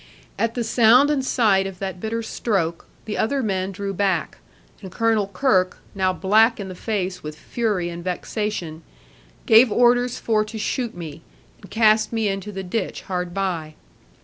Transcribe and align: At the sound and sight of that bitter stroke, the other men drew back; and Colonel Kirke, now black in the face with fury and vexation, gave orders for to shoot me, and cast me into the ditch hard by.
At 0.39 0.55
the 0.55 0.63
sound 0.63 1.11
and 1.11 1.23
sight 1.23 1.67
of 1.67 1.77
that 1.77 1.99
bitter 1.99 2.23
stroke, 2.23 2.87
the 3.05 3.19
other 3.19 3.43
men 3.43 3.71
drew 3.71 3.93
back; 3.93 4.39
and 4.81 4.91
Colonel 4.91 5.27
Kirke, 5.27 5.77
now 5.93 6.11
black 6.11 6.59
in 6.59 6.69
the 6.69 6.73
face 6.73 7.21
with 7.21 7.37
fury 7.37 7.87
and 7.89 8.03
vexation, 8.03 8.81
gave 9.45 9.71
orders 9.71 10.17
for 10.17 10.43
to 10.43 10.57
shoot 10.57 10.95
me, 10.95 11.21
and 11.61 11.69
cast 11.69 12.11
me 12.11 12.27
into 12.29 12.51
the 12.51 12.63
ditch 12.63 13.03
hard 13.03 13.31
by. 13.31 13.75